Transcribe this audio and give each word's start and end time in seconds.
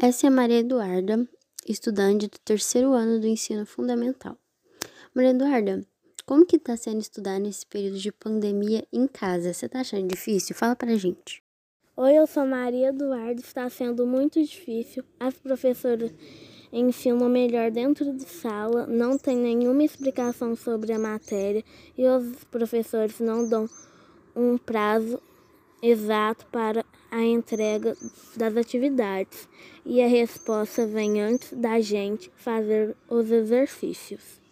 Essa 0.00 0.28
é 0.28 0.30
Maria 0.30 0.60
Eduarda, 0.60 1.28
estudante 1.66 2.28
do 2.28 2.38
terceiro 2.38 2.92
ano 2.92 3.18
do 3.18 3.26
ensino 3.26 3.66
fundamental. 3.66 4.38
Maria 5.12 5.32
Eduarda, 5.32 5.84
como 6.24 6.46
que 6.46 6.56
tá 6.56 6.76
sendo 6.76 7.00
estudar 7.00 7.40
nesse 7.40 7.66
período 7.66 7.98
de 7.98 8.12
pandemia 8.12 8.86
em 8.92 9.08
casa? 9.08 9.52
Você 9.52 9.68
tá 9.68 9.80
achando 9.80 10.06
difícil? 10.06 10.54
Fala 10.54 10.76
pra 10.76 10.94
gente. 10.94 11.42
Oi, 11.96 12.14
eu 12.14 12.28
sou 12.28 12.46
Maria 12.46 12.90
Eduarda, 12.90 13.40
está 13.40 13.68
sendo 13.68 14.06
muito 14.06 14.40
difícil. 14.40 15.02
As 15.18 15.34
professoras 15.34 16.12
ensinam 16.72 17.28
melhor 17.28 17.72
dentro 17.72 18.12
de 18.12 18.22
sala, 18.22 18.86
não 18.86 19.18
tem 19.18 19.36
nenhuma 19.36 19.82
explicação 19.82 20.54
sobre 20.54 20.92
a 20.92 20.98
matéria 20.98 21.64
e 21.96 22.06
os 22.06 22.44
professores 22.44 23.18
não 23.18 23.48
dão 23.48 23.68
um 24.36 24.56
prazo 24.56 25.20
exato 25.82 26.46
para 26.46 26.84
a 27.10 27.22
entrega 27.22 27.96
das 28.36 28.56
atividades 28.56 29.48
e 29.84 30.02
a 30.02 30.06
resposta 30.06 30.86
vem 30.86 31.20
antes 31.20 31.52
da 31.52 31.80
gente 31.80 32.30
fazer 32.36 32.94
os 33.08 33.30
exercícios. 33.30 34.47